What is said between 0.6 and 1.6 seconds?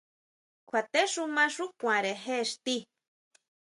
Kjuatexuma